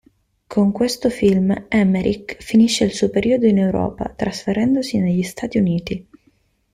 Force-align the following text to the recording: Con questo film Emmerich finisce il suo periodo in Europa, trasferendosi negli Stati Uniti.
Con 0.47 0.71
questo 0.71 1.11
film 1.11 1.67
Emmerich 1.69 2.41
finisce 2.41 2.85
il 2.85 2.91
suo 2.91 3.11
periodo 3.11 3.45
in 3.45 3.59
Europa, 3.59 4.09
trasferendosi 4.11 4.97
negli 4.97 5.21
Stati 5.21 5.59
Uniti. 5.59 6.07